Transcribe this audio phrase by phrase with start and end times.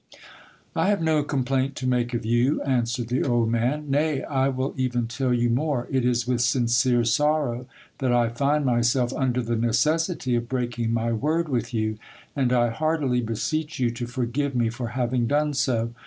[0.75, 4.73] I have no complaint to make of you, answered the old man; nay, I will
[4.75, 7.67] even tell you more; it is with sincere sorrow
[7.99, 11.99] that I find myself under the necessity of breaking my word with you,
[12.35, 15.93] and I heartily beseech you to forgive me for having done so.